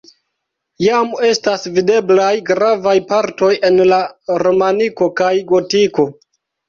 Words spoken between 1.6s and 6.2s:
videblaj gravaj partoj en la romaniko kaj gotiko.